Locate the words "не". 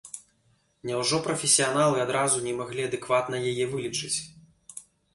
2.49-2.57